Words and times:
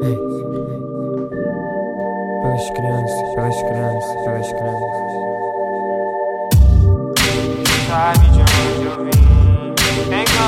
Pelas 0.00 0.16
crianças, 2.70 3.34
pelas 3.34 3.62
crianças, 3.62 4.16
pelas 4.24 4.50
crianças. 4.50 5.12
Sabe 7.86 8.30
de 8.30 8.40
onde 8.40 8.86
eu 8.86 9.04
vim? 9.04 9.74
Tem 10.08 10.24
que 10.24 10.38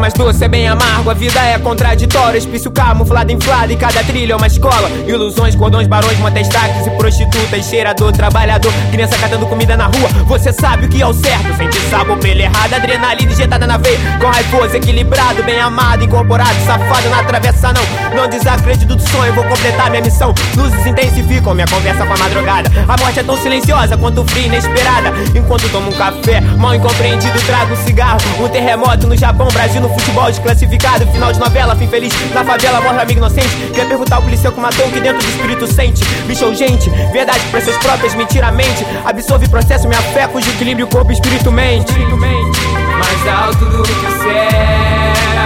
O 0.00 0.12
doce 0.12 0.44
é 0.44 0.48
bem 0.48 0.66
amargo, 0.66 1.10
a 1.10 1.14
vida 1.14 1.38
é 1.40 1.58
contraditória. 1.58 2.38
Espício 2.38 2.70
camuflado, 2.70 3.30
inflado 3.30 3.70
e 3.70 3.76
cada 3.76 4.02
trilha 4.02 4.32
é 4.32 4.36
uma 4.36 4.46
escola. 4.46 4.90
Ilusões, 5.06 5.54
cordões, 5.54 5.86
barões, 5.86 6.18
motestaques 6.18 6.86
e 6.86 6.90
prostitutas. 6.90 7.66
Cheirador, 7.66 8.10
trabalhador, 8.10 8.72
criança 8.90 9.18
catando 9.18 9.46
comida 9.46 9.76
na 9.76 9.86
rua. 9.86 10.08
Você 10.26 10.52
sabe 10.52 10.86
o 10.86 10.88
que 10.88 11.02
é 11.02 11.06
o 11.06 11.12
certo, 11.12 11.54
sente 11.56 11.78
sabor 11.90 12.16
pela 12.18 12.40
errada. 12.40 12.76
Adrenalina 12.76 13.30
injetada 13.30 13.66
na 13.66 13.76
veia, 13.76 13.98
com 14.18 14.26
raivoso, 14.26 14.74
equilibrado, 14.74 15.42
bem 15.42 15.60
amado, 15.60 16.02
incorporado, 16.02 16.54
safado, 16.64 17.08
não 17.10 17.20
atravessa 17.20 17.72
não. 17.72 17.82
Não 18.16 18.28
desacredito 18.28 18.96
do 18.96 19.08
sonho, 19.08 19.34
vou 19.34 19.44
completar 19.44 19.90
minha 19.90 20.02
missão. 20.02 20.34
Luzes 20.56 20.86
intensificam 20.86 21.54
minha 21.54 21.66
conversa 21.66 22.06
com 22.06 22.14
a 22.14 22.16
madrugada. 22.16 22.70
A 22.88 22.96
morte 22.96 23.20
é 23.20 23.22
tão 23.22 23.36
silenciosa 23.36 23.98
quanto 23.98 24.24
fria 24.24 24.46
inesperada. 24.46 25.12
Enquanto 25.34 25.70
tomo 25.70 25.90
um 25.90 25.94
café, 25.94 26.40
mal 26.40 26.74
incompreendido, 26.74 27.38
trago 27.42 27.74
um 27.74 27.84
cigarro. 27.84 28.20
Um 28.40 28.48
terremoto 28.48 29.06
no 29.06 29.16
Japão, 29.16 29.48
Brasil 29.48 29.80
no 29.80 29.89
futebol 29.90 30.26
desclassificado. 30.26 31.06
Final 31.08 31.32
de 31.32 31.38
novela, 31.38 31.76
fim 31.76 31.86
feliz. 31.86 32.12
Na 32.34 32.44
favela 32.44 32.80
morre 32.80 33.00
amigo 33.00 33.18
inocente. 33.18 33.48
Quer 33.74 33.86
perguntar 33.86 34.16
ao 34.16 34.22
policial 34.22 34.52
que 34.52 34.60
matou 34.60 34.86
o 34.86 34.90
que 34.90 35.00
dentro 35.00 35.18
do 35.18 35.28
espírito 35.28 35.66
sente. 35.66 36.04
Bicho 36.26 36.46
ou 36.46 36.54
gente, 36.54 36.90
verdade 37.12 37.40
pra 37.50 37.60
seus 37.60 37.76
próprios, 37.78 38.14
mentira 38.14 38.50
mente. 38.50 38.86
Absorve 39.04 39.48
processo, 39.48 39.88
minha 39.88 40.02
fé, 40.02 40.26
cujo 40.26 40.48
equilíbrio, 40.50 40.86
corpo, 40.86 41.12
espírito, 41.12 41.50
mente. 41.50 41.92
Mais 41.92 43.28
alto 43.28 43.64
do 43.66 43.82
que 43.82 43.90
o 43.90 44.18
céu, 44.22 45.39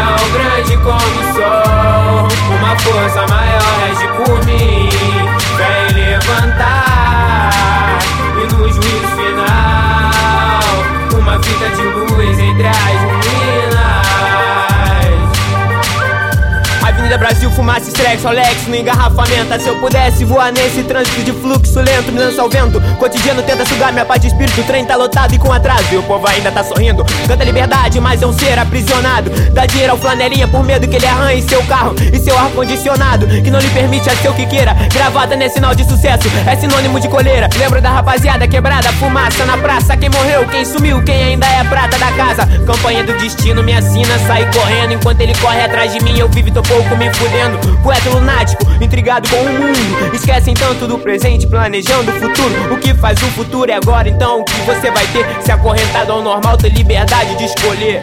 Avenida 17.14 17.18
Brasil, 17.18 17.50
fumaça, 17.50 17.88
estresse, 17.88 18.24
Rolex 18.24 18.66
no 18.66 18.76
engarrafamento. 18.76 19.60
Se 19.60 19.68
eu 19.68 19.76
pudesse 19.78 20.24
voar 20.24 20.52
nesse 20.52 20.82
trânsito 20.82 21.22
de 21.22 21.32
fluxo 21.32 21.80
lento, 21.80 22.10
me 22.12 22.18
lança 22.18 22.42
ao 22.42 22.48
vento. 22.48 22.80
Cotidiano 22.98 23.42
tenta 23.42 23.64
sugar 23.64 23.92
minha 23.92 24.04
paz 24.04 24.20
de 24.20 24.28
espírito. 24.28 24.60
O 24.60 24.64
trem 24.64 24.84
tá 24.84 24.96
lotado 24.96 25.34
e 25.34 25.38
com 25.38 25.52
atraso. 25.52 25.84
E 25.92 25.96
o 25.96 26.02
povo 26.02 26.26
ainda 26.26 26.50
tá 26.50 26.64
sorrindo. 26.64 27.04
Canta 27.26 27.44
liberdade, 27.44 28.00
mas 28.00 28.22
é 28.22 28.26
um 28.26 28.32
ser 28.32 28.58
aprisionado. 28.58 29.30
Dá 29.52 29.66
dinheiro 29.66 29.92
ao 29.92 29.98
flanelinha 29.98 30.48
por 30.48 30.64
medo 30.64 30.88
que 30.88 30.96
ele 30.96 31.06
arranhe 31.06 31.42
seu 31.42 31.62
carro 31.64 31.94
e 32.12 32.18
seu 32.18 32.36
ar-condicionado. 32.36 33.26
Que 33.26 33.50
não 33.50 33.60
lhe 33.60 33.70
permite 33.70 34.08
a 34.10 34.16
ser 34.16 34.28
o 34.28 34.34
que 34.34 34.46
queira. 34.46 34.74
Gravata 34.92 35.36
nesse 35.36 35.54
sinal 35.54 35.74
de 35.74 35.84
sucesso, 35.84 36.28
é 36.46 36.56
sinônimo 36.56 36.98
de 36.98 37.08
coleira. 37.08 37.48
Lembra 37.56 37.80
da 37.80 37.90
rapaziada 37.90 38.48
quebrada, 38.48 38.92
fumaça 38.94 39.44
na 39.44 39.56
praça. 39.56 39.96
Quem 39.96 40.08
morreu, 40.08 40.46
quem 40.48 40.64
sumiu, 40.64 41.02
quem 41.04 41.22
ainda 41.22 41.46
é 41.46 41.60
a 41.60 41.64
prata 41.64 41.96
da 41.98 42.10
casa. 42.12 42.46
Campanha 42.66 43.04
do 43.04 43.12
destino 43.14 43.62
me 43.62 43.72
assina, 43.72 44.18
sair 44.26 44.50
correndo. 44.52 44.94
Enquanto 44.94 45.20
ele 45.20 45.34
corre 45.36 45.62
atrás 45.62 45.92
de 45.92 46.02
mim, 46.02 46.18
eu 46.18 46.28
vivo 46.28 46.48
e 46.48 46.52
tô 46.52 46.62
pouco 46.62 46.96
me 46.96 47.03
fudendo. 47.12 47.58
Poeta 47.82 48.08
lunático, 48.10 48.64
intrigado 48.80 49.28
com 49.28 49.36
o 49.36 49.52
mundo. 49.52 50.14
Esquecem 50.14 50.54
tanto 50.54 50.86
do 50.86 50.98
presente, 50.98 51.46
planejando 51.46 52.10
o 52.10 52.14
futuro. 52.14 52.74
O 52.74 52.78
que 52.78 52.94
faz 52.94 53.20
o 53.22 53.26
futuro 53.32 53.70
é 53.70 53.74
agora, 53.74 54.08
então 54.08 54.40
o 54.40 54.44
que 54.44 54.60
você 54.62 54.90
vai 54.90 55.06
ter? 55.08 55.26
Se 55.42 55.52
acorrentado 55.52 56.12
ao 56.12 56.22
normal, 56.22 56.56
ter 56.56 56.70
liberdade 56.70 57.36
de 57.36 57.44
escolher. 57.44 58.02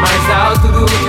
Mais 0.00 0.30
alto 0.30 0.68
do 0.68 1.01